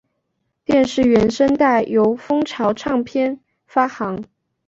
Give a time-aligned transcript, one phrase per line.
[0.65, 4.25] 电视原声带由风潮唱片发行。